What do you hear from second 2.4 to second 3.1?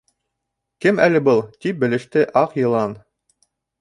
аҡ йылан.